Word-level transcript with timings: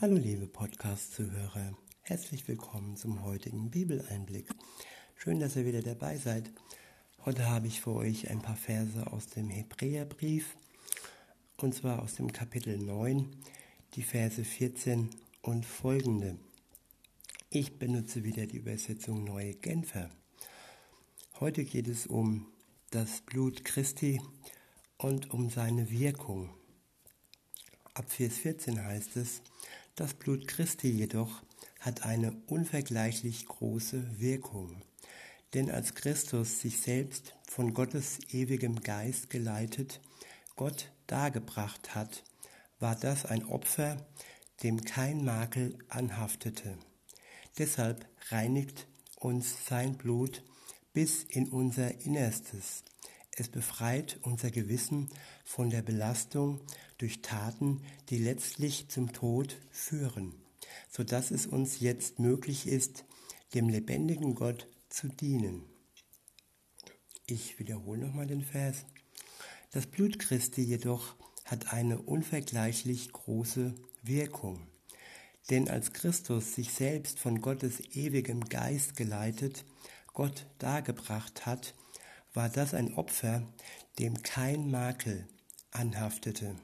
Hallo 0.00 0.14
liebe 0.14 0.46
Podcast-Zuhörer, 0.46 1.76
herzlich 2.02 2.46
willkommen 2.46 2.96
zum 2.96 3.24
heutigen 3.24 3.68
Bibeleinblick. 3.68 4.48
Schön, 5.16 5.40
dass 5.40 5.56
ihr 5.56 5.66
wieder 5.66 5.82
dabei 5.82 6.16
seid. 6.16 6.52
Heute 7.24 7.50
habe 7.50 7.66
ich 7.66 7.80
für 7.80 7.94
euch 7.94 8.30
ein 8.30 8.40
paar 8.40 8.54
Verse 8.54 9.08
aus 9.08 9.26
dem 9.26 9.50
Hebräerbrief, 9.50 10.54
und 11.56 11.74
zwar 11.74 12.00
aus 12.00 12.14
dem 12.14 12.32
Kapitel 12.32 12.78
9, 12.78 13.28
die 13.94 14.04
Verse 14.04 14.44
14 14.44 15.10
und 15.42 15.66
folgende. 15.66 16.38
Ich 17.50 17.80
benutze 17.80 18.22
wieder 18.22 18.46
die 18.46 18.58
Übersetzung 18.58 19.24
Neue 19.24 19.54
Genfer. 19.54 20.10
Heute 21.40 21.64
geht 21.64 21.88
es 21.88 22.06
um 22.06 22.46
das 22.90 23.22
Blut 23.22 23.64
Christi 23.64 24.22
und 24.96 25.34
um 25.34 25.50
seine 25.50 25.90
Wirkung. 25.90 26.50
Ab 27.94 28.12
Vers 28.12 28.36
14 28.36 28.80
heißt 28.80 29.16
es, 29.16 29.42
das 29.98 30.14
Blut 30.14 30.46
Christi 30.46 30.88
jedoch 30.88 31.42
hat 31.80 32.04
eine 32.04 32.32
unvergleichlich 32.46 33.46
große 33.46 34.20
Wirkung. 34.20 34.82
Denn 35.54 35.70
als 35.70 35.94
Christus 35.94 36.60
sich 36.60 36.80
selbst 36.80 37.34
von 37.48 37.74
Gottes 37.74 38.18
ewigem 38.30 38.80
Geist 38.80 39.28
geleitet, 39.28 40.00
Gott 40.54 40.92
dargebracht 41.08 41.96
hat, 41.96 42.22
war 42.78 42.94
das 42.94 43.26
ein 43.26 43.44
Opfer, 43.44 44.06
dem 44.62 44.84
kein 44.84 45.24
Makel 45.24 45.76
anhaftete. 45.88 46.78
Deshalb 47.58 48.06
reinigt 48.30 48.86
uns 49.16 49.66
sein 49.66 49.96
Blut 49.96 50.44
bis 50.92 51.24
in 51.24 51.48
unser 51.48 52.02
Innerstes. 52.02 52.84
Es 53.40 53.48
befreit 53.48 54.18
unser 54.22 54.50
Gewissen 54.50 55.10
von 55.44 55.70
der 55.70 55.82
Belastung 55.82 56.60
durch 56.98 57.22
Taten, 57.22 57.82
die 58.08 58.18
letztlich 58.18 58.88
zum 58.88 59.12
Tod 59.12 59.56
führen, 59.70 60.34
so 60.90 61.04
dass 61.04 61.30
es 61.30 61.46
uns 61.46 61.78
jetzt 61.78 62.18
möglich 62.18 62.66
ist, 62.66 63.04
dem 63.54 63.68
lebendigen 63.68 64.34
Gott 64.34 64.66
zu 64.88 65.06
dienen. 65.06 65.62
Ich 67.28 67.60
wiederhole 67.60 68.00
nochmal 68.00 68.26
den 68.26 68.42
Vers. 68.42 68.86
Das 69.70 69.86
Blut 69.86 70.18
Christi 70.18 70.62
jedoch 70.62 71.14
hat 71.44 71.72
eine 71.72 72.02
unvergleichlich 72.02 73.12
große 73.12 73.72
Wirkung. 74.02 74.66
Denn 75.48 75.68
als 75.68 75.92
Christus 75.92 76.56
sich 76.56 76.72
selbst 76.72 77.20
von 77.20 77.40
Gottes 77.40 77.78
ewigem 77.94 78.48
Geist 78.48 78.96
geleitet, 78.96 79.64
Gott 80.12 80.46
dargebracht 80.58 81.46
hat, 81.46 81.74
war 82.38 82.48
das 82.48 82.72
ein 82.72 82.94
Opfer, 82.94 83.42
dem 83.98 84.22
kein 84.22 84.70
Makel 84.70 85.26
anhaftete. 85.72 86.54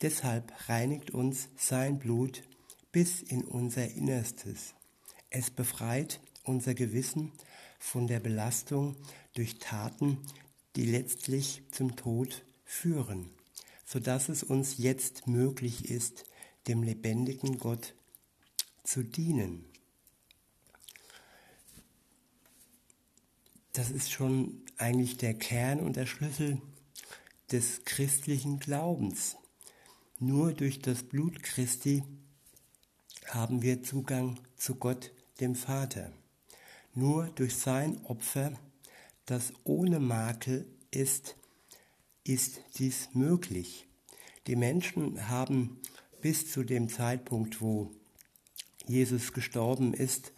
Deshalb 0.00 0.50
reinigt 0.70 1.10
uns 1.10 1.50
sein 1.58 1.98
Blut 1.98 2.42
bis 2.92 3.20
in 3.20 3.44
unser 3.44 3.90
Innerstes. 3.90 4.72
Es 5.28 5.50
befreit 5.50 6.18
unser 6.44 6.72
Gewissen 6.72 7.30
von 7.78 8.06
der 8.06 8.20
Belastung 8.20 8.96
durch 9.34 9.58
Taten, 9.58 10.16
die 10.76 10.86
letztlich 10.86 11.62
zum 11.72 11.94
Tod 11.96 12.46
führen, 12.64 13.28
so 13.84 14.00
dass 14.00 14.30
es 14.30 14.42
uns 14.42 14.78
jetzt 14.78 15.26
möglich 15.26 15.90
ist, 15.90 16.24
dem 16.68 16.82
lebendigen 16.82 17.58
Gott 17.58 17.94
zu 18.82 19.02
dienen. 19.02 19.66
Das 23.74 23.90
ist 23.90 24.10
schon 24.10 24.62
eigentlich 24.78 25.16
der 25.16 25.34
Kern 25.34 25.80
und 25.80 25.96
der 25.96 26.06
Schlüssel 26.06 26.60
des 27.50 27.84
christlichen 27.84 28.58
Glaubens. 28.58 29.36
Nur 30.18 30.52
durch 30.52 30.80
das 30.80 31.02
Blut 31.02 31.42
Christi 31.42 32.02
haben 33.28 33.62
wir 33.62 33.82
Zugang 33.82 34.38
zu 34.56 34.76
Gott, 34.76 35.12
dem 35.40 35.54
Vater. 35.54 36.12
Nur 36.94 37.26
durch 37.28 37.54
sein 37.56 38.02
Opfer, 38.04 38.52
das 39.26 39.52
ohne 39.64 40.00
Makel 40.00 40.66
ist, 40.90 41.36
ist 42.24 42.60
dies 42.78 43.10
möglich. 43.12 43.86
Die 44.46 44.56
Menschen 44.56 45.28
haben 45.28 45.80
bis 46.20 46.50
zu 46.50 46.64
dem 46.64 46.88
Zeitpunkt, 46.88 47.60
wo 47.60 47.92
Jesus 48.86 49.32
gestorben 49.32 49.94
ist, 49.94 50.32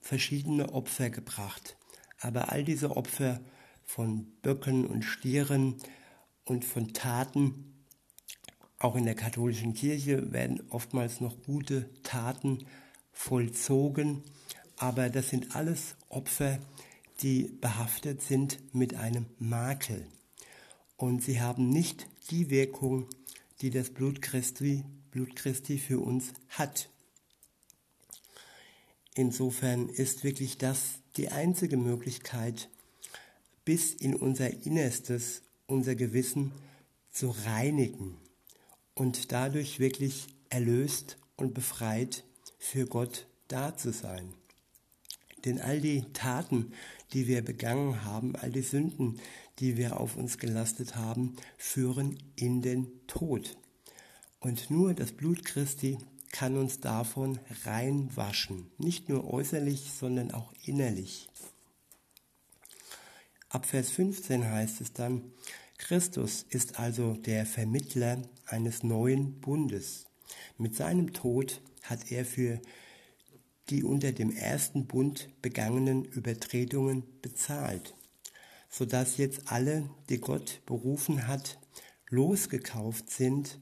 verschiedene 0.00 0.72
Opfer 0.72 1.10
gebracht. 1.10 1.77
Aber 2.20 2.52
all 2.52 2.64
diese 2.64 2.96
Opfer 2.96 3.40
von 3.84 4.26
Böcken 4.42 4.86
und 4.86 5.02
Stieren 5.02 5.76
und 6.44 6.64
von 6.64 6.92
Taten, 6.92 7.84
auch 8.78 8.96
in 8.96 9.04
der 9.04 9.14
katholischen 9.14 9.74
Kirche 9.74 10.32
werden 10.32 10.62
oftmals 10.70 11.20
noch 11.20 11.42
gute 11.42 11.90
Taten 12.02 12.66
vollzogen, 13.12 14.22
aber 14.76 15.10
das 15.10 15.30
sind 15.30 15.56
alles 15.56 15.96
Opfer, 16.08 16.58
die 17.22 17.50
behaftet 17.60 18.22
sind 18.22 18.58
mit 18.72 18.94
einem 18.94 19.26
Makel. 19.38 20.06
Und 20.96 21.22
sie 21.22 21.40
haben 21.40 21.68
nicht 21.68 22.06
die 22.30 22.50
Wirkung, 22.50 23.08
die 23.60 23.70
das 23.70 23.90
Blut 23.90 24.22
Christi, 24.22 24.84
Blut 25.10 25.34
Christi 25.34 25.78
für 25.78 25.98
uns 25.98 26.32
hat. 26.48 26.88
Insofern 29.18 29.88
ist 29.88 30.22
wirklich 30.22 30.58
das 30.58 31.00
die 31.16 31.30
einzige 31.30 31.76
Möglichkeit, 31.76 32.70
bis 33.64 33.92
in 33.92 34.14
unser 34.14 34.64
Innerstes, 34.64 35.42
unser 35.66 35.96
Gewissen 35.96 36.52
zu 37.10 37.34
reinigen 37.44 38.16
und 38.94 39.32
dadurch 39.32 39.80
wirklich 39.80 40.28
erlöst 40.50 41.18
und 41.34 41.52
befreit 41.52 42.22
für 42.60 42.86
Gott 42.86 43.26
da 43.48 43.76
zu 43.76 43.92
sein. 43.92 44.34
Denn 45.44 45.60
all 45.60 45.80
die 45.80 46.04
Taten, 46.12 46.72
die 47.12 47.26
wir 47.26 47.42
begangen 47.42 48.04
haben, 48.04 48.36
all 48.36 48.52
die 48.52 48.62
Sünden, 48.62 49.18
die 49.58 49.76
wir 49.76 49.98
auf 49.98 50.16
uns 50.16 50.38
gelastet 50.38 50.94
haben, 50.94 51.34
führen 51.56 52.16
in 52.36 52.62
den 52.62 52.86
Tod. 53.08 53.58
Und 54.38 54.70
nur 54.70 54.94
das 54.94 55.10
Blut 55.10 55.44
Christi 55.44 55.98
kann 56.32 56.56
uns 56.56 56.80
davon 56.80 57.38
reinwaschen. 57.64 58.70
Nicht 58.78 59.08
nur 59.08 59.32
äußerlich, 59.32 59.90
sondern 59.92 60.30
auch 60.30 60.52
innerlich. 60.64 61.28
Ab 63.48 63.66
Vers 63.66 63.90
15 63.90 64.44
heißt 64.44 64.80
es 64.80 64.92
dann, 64.92 65.32
Christus 65.78 66.44
ist 66.50 66.78
also 66.78 67.14
der 67.14 67.46
Vermittler 67.46 68.22
eines 68.46 68.82
neuen 68.82 69.40
Bundes. 69.40 70.06
Mit 70.58 70.74
seinem 70.74 71.12
Tod 71.12 71.62
hat 71.82 72.10
er 72.10 72.24
für 72.24 72.60
die 73.70 73.84
unter 73.84 74.12
dem 74.12 74.30
ersten 74.30 74.86
Bund 74.86 75.30
begangenen 75.40 76.04
Übertretungen 76.04 77.04
bezahlt, 77.22 77.94
sodass 78.68 79.16
jetzt 79.16 79.50
alle, 79.52 79.88
die 80.08 80.18
Gott 80.18 80.60
berufen 80.66 81.26
hat, 81.26 81.58
losgekauft 82.08 83.10
sind 83.10 83.58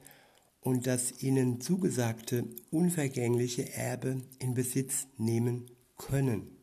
und 0.67 0.89
das 0.89 1.23
ihnen 1.23 1.61
zugesagte 1.61 2.45
unvergängliche 2.73 3.73
Erbe 3.75 4.21
in 4.41 4.55
Besitz 4.55 5.07
nehmen 5.17 5.71
können. 5.97 6.57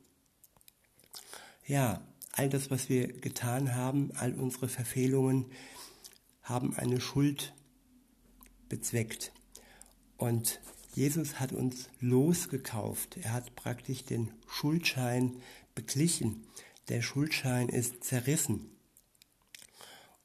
Ja, 1.65 2.05
all 2.33 2.49
das, 2.49 2.69
was 2.69 2.89
wir 2.89 3.07
getan 3.07 3.75
haben, 3.75 4.11
all 4.15 4.33
unsere 4.33 4.67
Verfehlungen, 4.67 5.45
haben 6.41 6.75
eine 6.75 6.99
Schuld 6.99 7.53
bezweckt. 8.67 9.31
Und 10.17 10.59
Jesus 10.93 11.39
hat 11.39 11.53
uns 11.53 11.87
losgekauft. 12.01 13.15
Er 13.21 13.31
hat 13.31 13.55
praktisch 13.55 14.03
den 14.03 14.31
Schuldschein 14.49 15.37
beglichen. 15.75 16.45
Der 16.89 17.01
Schuldschein 17.01 17.69
ist 17.69 18.03
zerrissen. 18.03 18.69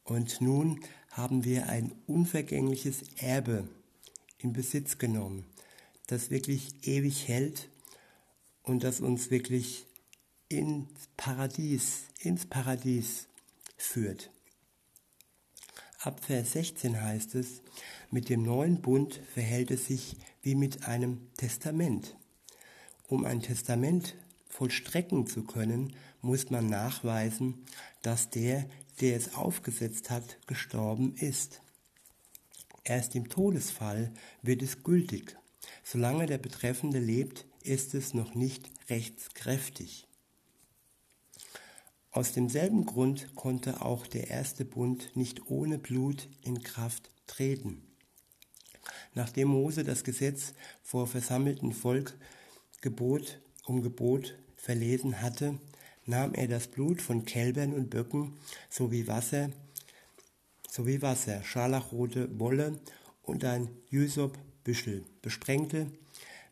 Und 0.02 0.40
nun 0.40 0.80
haben 1.18 1.44
wir 1.44 1.68
ein 1.68 1.92
unvergängliches 2.06 3.02
Erbe 3.16 3.68
in 4.38 4.52
Besitz 4.52 4.98
genommen, 4.98 5.44
das 6.06 6.30
wirklich 6.30 6.86
ewig 6.86 7.26
hält 7.26 7.68
und 8.62 8.84
das 8.84 9.00
uns 9.00 9.30
wirklich 9.30 9.84
ins 10.48 11.08
Paradies, 11.16 12.04
ins 12.20 12.46
Paradies 12.46 13.26
führt. 13.76 14.30
Ab 16.00 16.24
Vers 16.24 16.52
16 16.52 17.02
heißt 17.02 17.34
es, 17.34 17.62
mit 18.12 18.28
dem 18.28 18.44
neuen 18.44 18.80
Bund 18.80 19.20
verhält 19.34 19.72
es 19.72 19.88
sich 19.88 20.16
wie 20.42 20.54
mit 20.54 20.86
einem 20.86 21.34
Testament. 21.36 22.16
Um 23.08 23.24
ein 23.24 23.42
Testament 23.42 24.14
vollstrecken 24.48 25.26
zu 25.26 25.42
können, 25.42 25.94
muss 26.22 26.50
man 26.50 26.68
nachweisen, 26.68 27.66
dass 28.02 28.30
der, 28.30 28.66
der 29.00 29.16
es 29.16 29.34
aufgesetzt 29.34 30.10
hat, 30.10 30.38
gestorben 30.46 31.14
ist. 31.16 31.60
Erst 32.84 33.14
im 33.14 33.28
Todesfall 33.28 34.12
wird 34.42 34.62
es 34.62 34.82
gültig. 34.82 35.36
Solange 35.84 36.26
der 36.26 36.38
Betreffende 36.38 36.98
lebt, 36.98 37.46
ist 37.62 37.94
es 37.94 38.14
noch 38.14 38.34
nicht 38.34 38.70
rechtskräftig. 38.88 40.06
Aus 42.10 42.32
demselben 42.32 42.86
Grund 42.86 43.34
konnte 43.34 43.82
auch 43.82 44.06
der 44.06 44.28
erste 44.28 44.64
Bund 44.64 45.14
nicht 45.14 45.50
ohne 45.50 45.78
Blut 45.78 46.28
in 46.42 46.62
Kraft 46.62 47.10
treten. 47.26 47.82
Nachdem 49.14 49.48
Mose 49.48 49.84
das 49.84 50.04
Gesetz 50.04 50.54
vor 50.82 51.06
versammelten 51.06 51.72
Volk 51.72 52.16
Gebot 52.80 53.40
um 53.66 53.82
Gebot 53.82 54.38
verlesen 54.56 55.20
hatte, 55.20 55.58
nahm 56.08 56.34
er 56.34 56.48
das 56.48 56.68
Blut 56.68 57.02
von 57.02 57.24
Kälbern 57.24 57.74
und 57.74 57.90
Böcken 57.90 58.32
sowie 58.70 59.06
Wasser, 59.06 59.50
sowie 60.68 61.02
Wasser, 61.02 61.42
scharlachrote 61.44 62.40
Wolle 62.40 62.80
und 63.22 63.44
ein 63.44 63.68
Jysopbüschel, 63.90 65.04
besprengte 65.22 65.90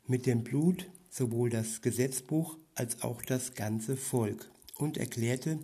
mit 0.07 0.27
dem 0.27 0.45
Blut 0.45 0.89
sowohl 1.11 1.51
das 1.51 1.81
Gesetzbuch 1.81 2.59
als 2.75 3.03
auch 3.03 3.23
das 3.23 3.55
ganze 3.55 3.97
Volk 3.97 4.51
und 4.77 4.99
erklärte, 4.99 5.59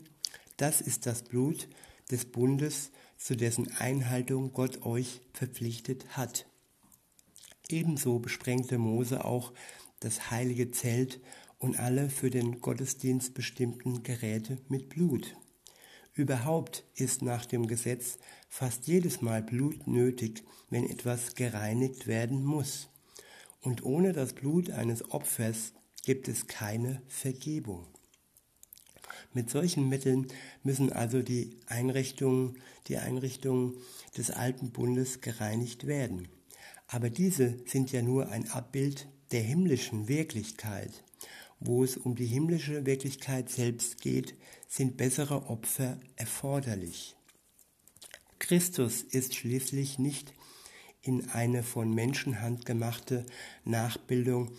das 0.56 0.80
ist 0.80 1.06
das 1.06 1.22
Blut 1.22 1.68
des 2.10 2.24
Bundes, 2.24 2.90
zu 3.18 3.36
dessen 3.36 3.70
Einhaltung 3.78 4.52
Gott 4.52 4.84
euch 4.84 5.20
verpflichtet 5.32 6.16
hat. 6.16 6.46
Ebenso 7.68 8.18
besprengte 8.18 8.78
Mose 8.78 9.24
auch 9.24 9.52
das 10.00 10.32
heilige 10.32 10.72
Zelt 10.72 11.20
und 11.62 11.78
alle 11.78 12.10
für 12.10 12.28
den 12.28 12.60
Gottesdienst 12.60 13.34
bestimmten 13.34 14.02
Geräte 14.02 14.58
mit 14.68 14.88
Blut. 14.88 15.36
Überhaupt 16.12 16.82
ist 16.96 17.22
nach 17.22 17.46
dem 17.46 17.68
Gesetz 17.68 18.18
fast 18.48 18.88
jedes 18.88 19.22
Mal 19.22 19.44
Blut 19.44 19.86
nötig, 19.86 20.42
wenn 20.70 20.90
etwas 20.90 21.36
gereinigt 21.36 22.08
werden 22.08 22.44
muss. 22.44 22.88
Und 23.60 23.84
ohne 23.84 24.12
das 24.12 24.32
Blut 24.32 24.70
eines 24.70 25.12
Opfers 25.12 25.72
gibt 26.04 26.26
es 26.26 26.48
keine 26.48 27.00
Vergebung. 27.06 27.86
Mit 29.32 29.48
solchen 29.48 29.88
Mitteln 29.88 30.26
müssen 30.64 30.92
also 30.92 31.22
die 31.22 31.60
Einrichtungen, 31.66 32.58
die 32.88 32.96
Einrichtungen 32.96 33.76
des 34.16 34.32
alten 34.32 34.72
Bundes 34.72 35.20
gereinigt 35.20 35.86
werden. 35.86 36.26
Aber 36.88 37.08
diese 37.08 37.56
sind 37.66 37.92
ja 37.92 38.02
nur 38.02 38.30
ein 38.30 38.50
Abbild 38.50 39.06
der 39.30 39.42
himmlischen 39.42 40.08
Wirklichkeit. 40.08 41.04
Wo 41.64 41.84
es 41.84 41.96
um 41.96 42.16
die 42.16 42.26
himmlische 42.26 42.86
Wirklichkeit 42.86 43.48
selbst 43.48 44.00
geht, 44.00 44.34
sind 44.66 44.96
bessere 44.96 45.48
Opfer 45.48 46.00
erforderlich. 46.16 47.14
Christus 48.40 49.02
ist 49.02 49.36
schließlich 49.36 50.00
nicht 50.00 50.34
in 51.02 51.28
eine 51.30 51.62
von 51.62 51.94
Menschenhand 51.94 52.66
gemachte 52.66 53.24
Nachbildung 53.64 54.50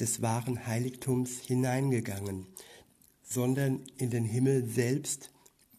des 0.00 0.22
wahren 0.22 0.66
Heiligtums 0.66 1.38
hineingegangen, 1.40 2.46
sondern 3.22 3.82
in 3.98 4.08
den 4.08 4.24
Himmel 4.24 4.66
selbst, 4.66 5.30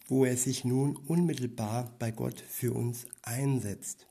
wo 0.07 0.23
er 0.23 0.37
sich 0.37 0.65
nun 0.65 0.95
unmittelbar 0.95 1.95
bei 1.97 2.11
Gott 2.11 2.39
für 2.47 2.73
uns 2.73 3.07
einsetzt. 3.23 4.05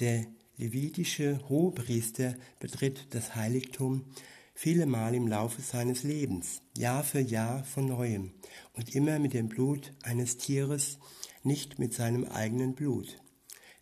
Der 0.00 0.24
levitische 0.56 1.38
Hohepriester 1.50 2.34
betritt 2.60 3.08
das 3.10 3.34
Heiligtum 3.34 4.06
viele 4.54 4.86
Mal 4.86 5.14
im 5.14 5.26
Laufe 5.26 5.60
seines 5.60 6.04
Lebens, 6.04 6.62
Jahr 6.76 7.04
für 7.04 7.20
Jahr 7.20 7.64
von 7.64 7.86
neuem 7.86 8.32
und 8.72 8.94
immer 8.94 9.18
mit 9.18 9.34
dem 9.34 9.48
Blut 9.48 9.92
eines 10.02 10.38
Tieres, 10.38 10.98
nicht 11.42 11.78
mit 11.78 11.92
seinem 11.92 12.24
eigenen 12.24 12.74
Blut. 12.74 13.20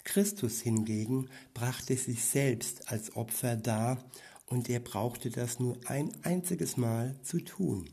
Christus 0.04 0.60
hingegen 0.60 1.28
brachte 1.54 1.96
sich 1.96 2.24
selbst 2.24 2.90
als 2.90 3.14
Opfer 3.14 3.56
dar 3.56 4.02
und 4.46 4.69
er 4.69 4.80
brauchte 4.80 5.30
das 5.30 5.60
nur 5.60 5.78
ein 5.86 6.12
einziges 6.24 6.76
Mal 6.76 7.16
zu 7.22 7.40
tun. 7.40 7.88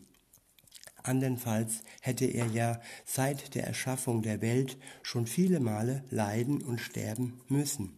Andernfalls 1.03 1.83
hätte 2.01 2.25
er 2.25 2.47
ja 2.47 2.81
seit 3.05 3.55
der 3.55 3.65
Erschaffung 3.65 4.21
der 4.21 4.41
Welt 4.41 4.77
schon 5.01 5.27
viele 5.27 5.59
Male 5.59 6.03
leiden 6.09 6.61
und 6.61 6.79
sterben 6.79 7.41
müssen. 7.47 7.97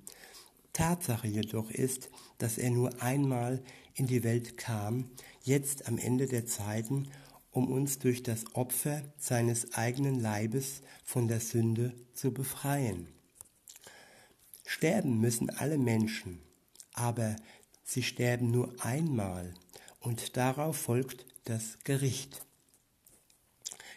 Tatsache 0.74 1.28
jedoch 1.28 1.72
ist, 1.72 2.10
dass 2.38 2.58
er 2.58 2.70
nur 2.70 3.02
einmal 3.02 3.64
in 3.94 4.08
die 4.08 4.24
Welt 4.24 4.58
kam, 4.58 5.10
jetzt 5.44 5.88
am 5.88 5.98
Ende 5.98 6.28
der 6.28 6.46
Zeiten, 6.46 7.10
um 7.52 7.72
uns 7.72 8.00
durch 8.00 8.24
das 8.24 8.56
Opfer 8.56 9.02
seines 9.18 9.74
eigenen 9.74 10.20
Leibes 10.20 10.82
von 11.04 11.28
der 11.28 11.40
Sünde 11.40 11.94
zu 12.14 12.34
befreien. 12.34 13.08
Sterben 14.66 15.20
müssen 15.20 15.50
alle 15.50 15.78
Menschen, 15.78 16.40
aber 16.94 17.36
sie 17.84 18.04
sterben 18.04 18.52
nur 18.52 18.74
einmal 18.80 19.54
und 20.00 20.38
darauf 20.38 20.78
folgt 20.78 21.26
das 21.44 21.78
Gericht. 21.84 22.46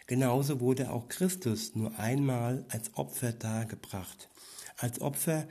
Genauso 0.07 0.59
wurde 0.59 0.91
auch 0.91 1.07
Christus 1.07 1.75
nur 1.75 1.97
einmal 1.97 2.65
als 2.69 2.93
Opfer 2.95 3.31
dargebracht, 3.31 4.29
als 4.77 5.01
Opfer, 5.01 5.47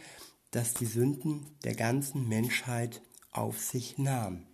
das 0.50 0.74
die 0.74 0.86
Sünden 0.86 1.46
der 1.64 1.74
ganzen 1.74 2.28
Menschheit 2.28 3.02
auf 3.34 3.60
sich 3.60 3.98
nahm. 3.98 4.46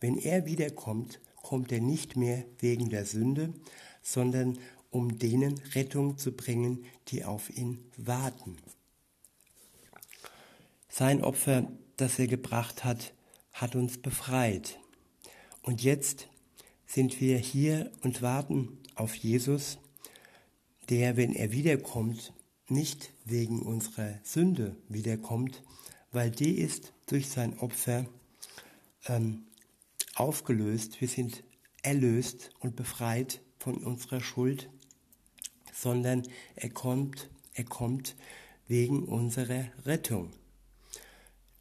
Wenn 0.00 0.16
er 0.16 0.46
wiederkommt, 0.46 1.20
kommt 1.42 1.72
er 1.72 1.80
nicht 1.80 2.16
mehr 2.16 2.44
wegen 2.58 2.90
der 2.90 3.04
Sünde, 3.04 3.52
sondern 4.02 4.58
um 4.90 5.18
denen 5.18 5.58
Rettung 5.74 6.18
zu 6.18 6.32
bringen, 6.32 6.84
die 7.08 7.24
auf 7.24 7.50
ihn 7.50 7.78
warten. 7.96 8.56
Sein 10.88 11.22
Opfer, 11.22 11.70
das 11.96 12.18
er 12.18 12.26
gebracht 12.26 12.84
hat, 12.84 13.12
hat 13.52 13.74
uns 13.74 13.98
befreit. 13.98 14.78
Und 15.62 15.82
jetzt 15.82 16.28
sind 16.86 17.20
wir 17.20 17.38
hier 17.38 17.90
und 18.02 18.22
warten 18.22 18.78
auf 18.94 19.14
Jesus, 19.14 19.78
der, 20.88 21.16
wenn 21.16 21.34
er 21.34 21.52
wiederkommt, 21.52 22.32
nicht 22.68 23.10
wegen 23.24 23.62
unserer 23.62 24.18
Sünde 24.22 24.76
wiederkommt, 24.88 25.62
weil 26.12 26.30
die 26.30 26.58
ist 26.58 26.92
durch 27.06 27.28
sein 27.28 27.58
Opfer 27.58 28.06
ähm, 29.08 29.46
aufgelöst. 30.14 31.00
Wir 31.00 31.08
sind 31.08 31.42
erlöst 31.82 32.50
und 32.60 32.76
befreit 32.76 33.40
von 33.58 33.76
unserer 33.78 34.20
Schuld, 34.20 34.68
sondern 35.72 36.22
er 36.56 36.70
kommt, 36.70 37.30
er 37.54 37.64
kommt 37.64 38.16
wegen 38.66 39.04
unserer 39.04 39.66
Rettung. 39.84 40.30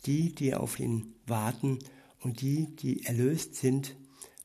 Die, 0.05 0.33
die 0.33 0.55
auf 0.55 0.79
ihn 0.79 1.15
warten 1.25 1.79
und 2.21 2.41
die, 2.41 2.75
die 2.75 3.05
erlöst 3.05 3.55
sind, 3.55 3.95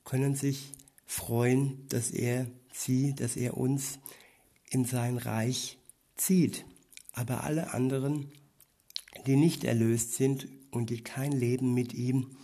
können 0.05 0.34
sich 0.34 0.72
freuen, 1.06 1.87
dass 1.88 2.10
er 2.10 2.46
sie, 2.72 3.14
dass 3.14 3.37
er 3.37 3.56
uns 3.56 3.98
in 4.70 4.84
sein 4.84 5.19
Reich 5.19 5.78
zieht. 6.16 6.64
Aber 7.12 7.44
alle 7.44 7.75
anderen, 7.75 8.32
die 9.26 9.37
nicht 9.37 9.64
erlöst 9.64 10.14
sind 10.14 10.48
und 10.70 10.90
die 10.90 11.02
kein 11.02 11.32
Leben 11.32 11.75
mit 11.75 11.93
ihm 11.93 12.36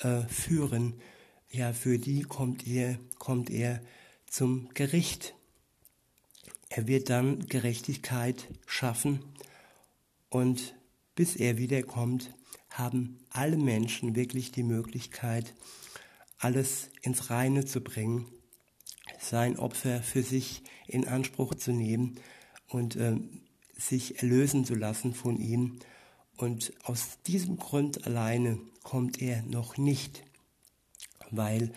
äh, 0.00 0.22
führen, 0.28 1.00
ja, 1.50 1.72
für 1.72 1.98
die 1.98 2.22
kommt 2.22 2.66
er, 2.66 2.98
kommt 3.18 3.50
er 3.50 3.82
zum 4.26 4.68
Gericht. 4.74 5.34
Er 6.68 6.86
wird 6.86 7.08
dann 7.08 7.46
Gerechtigkeit 7.46 8.48
schaffen 8.66 9.24
und 10.28 10.74
bis 11.14 11.36
er 11.36 11.56
wiederkommt, 11.56 12.34
haben 12.70 13.18
alle 13.30 13.56
Menschen 13.56 14.14
wirklich 14.14 14.52
die 14.52 14.62
Möglichkeit, 14.62 15.54
alles 16.38 16.90
ins 17.02 17.30
Reine 17.30 17.64
zu 17.64 17.80
bringen, 17.80 18.26
sein 19.18 19.58
Opfer 19.58 20.02
für 20.02 20.22
sich 20.22 20.62
in 20.86 21.08
Anspruch 21.08 21.54
zu 21.54 21.72
nehmen 21.72 22.20
und 22.68 22.96
äh, 22.96 23.16
sich 23.76 24.22
erlösen 24.22 24.64
zu 24.64 24.74
lassen 24.74 25.14
von 25.14 25.38
ihm. 25.38 25.78
Und 26.36 26.72
aus 26.84 27.18
diesem 27.26 27.56
Grund 27.56 28.06
alleine 28.06 28.60
kommt 28.88 29.20
er 29.20 29.42
noch 29.42 29.76
nicht, 29.76 30.24
weil 31.30 31.72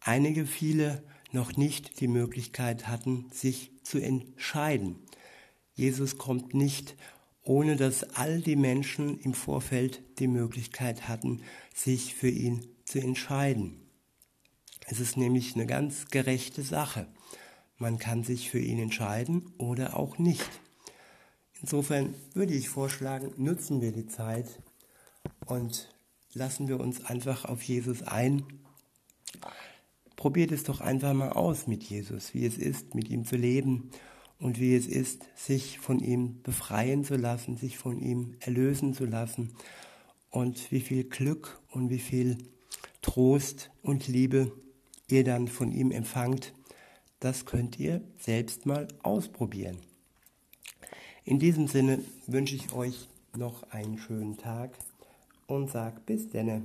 einige 0.00 0.44
viele 0.44 1.04
noch 1.30 1.56
nicht 1.56 2.00
die 2.00 2.08
Möglichkeit 2.08 2.88
hatten, 2.88 3.30
sich 3.30 3.70
zu 3.84 4.00
entscheiden. 4.00 4.96
Jesus 5.76 6.18
kommt 6.18 6.54
nicht, 6.54 6.96
ohne 7.44 7.76
dass 7.76 8.02
all 8.16 8.40
die 8.40 8.56
Menschen 8.56 9.20
im 9.20 9.34
Vorfeld 9.34 10.02
die 10.18 10.26
Möglichkeit 10.26 11.06
hatten, 11.06 11.42
sich 11.76 12.16
für 12.16 12.28
ihn 12.28 12.66
zu 12.84 12.98
entscheiden. 12.98 13.80
Es 14.88 14.98
ist 14.98 15.16
nämlich 15.16 15.54
eine 15.54 15.66
ganz 15.66 16.08
gerechte 16.08 16.62
Sache. 16.62 17.06
Man 17.76 18.00
kann 18.00 18.24
sich 18.24 18.50
für 18.50 18.58
ihn 18.58 18.80
entscheiden 18.80 19.52
oder 19.58 19.96
auch 19.96 20.18
nicht. 20.18 20.50
Insofern 21.60 22.16
würde 22.34 22.54
ich 22.54 22.68
vorschlagen, 22.68 23.32
nutzen 23.36 23.80
wir 23.80 23.92
die 23.92 24.08
Zeit 24.08 24.60
und 25.46 25.88
lassen 26.34 26.68
wir 26.68 26.80
uns 26.80 27.04
einfach 27.04 27.44
auf 27.44 27.62
Jesus 27.62 28.02
ein. 28.02 28.44
Probiert 30.16 30.52
es 30.52 30.64
doch 30.64 30.80
einfach 30.80 31.12
mal 31.14 31.30
aus 31.30 31.66
mit 31.66 31.84
Jesus, 31.84 32.34
wie 32.34 32.44
es 32.44 32.58
ist, 32.58 32.94
mit 32.94 33.08
ihm 33.08 33.24
zu 33.24 33.36
leben 33.36 33.90
und 34.38 34.58
wie 34.58 34.74
es 34.74 34.86
ist, 34.86 35.28
sich 35.36 35.78
von 35.78 36.00
ihm 36.00 36.42
befreien 36.42 37.04
zu 37.04 37.16
lassen, 37.16 37.56
sich 37.56 37.78
von 37.78 37.98
ihm 38.00 38.36
erlösen 38.40 38.94
zu 38.94 39.04
lassen 39.04 39.54
und 40.30 40.70
wie 40.72 40.80
viel 40.80 41.04
Glück 41.04 41.60
und 41.70 41.90
wie 41.90 41.98
viel 41.98 42.38
Trost 43.00 43.70
und 43.82 44.08
Liebe 44.08 44.52
ihr 45.08 45.24
dann 45.24 45.48
von 45.48 45.72
ihm 45.72 45.90
empfangt, 45.90 46.52
das 47.20 47.46
könnt 47.46 47.78
ihr 47.78 48.02
selbst 48.18 48.66
mal 48.66 48.86
ausprobieren. 49.02 49.78
In 51.24 51.38
diesem 51.38 51.66
Sinne 51.66 52.00
wünsche 52.26 52.54
ich 52.54 52.72
euch 52.72 53.08
noch 53.36 53.64
einen 53.70 53.98
schönen 53.98 54.36
Tag 54.36 54.78
und 55.48 55.70
sag 55.70 56.06
bis 56.06 56.28
denne. 56.28 56.62